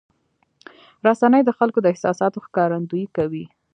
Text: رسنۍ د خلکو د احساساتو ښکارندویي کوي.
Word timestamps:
رسنۍ 1.07 1.41
د 1.45 1.51
خلکو 1.57 1.79
د 1.81 1.85
احساساتو 1.93 2.43
ښکارندویي 2.45 3.07
کوي. 3.17 3.45